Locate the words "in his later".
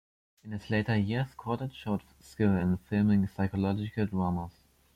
0.43-0.97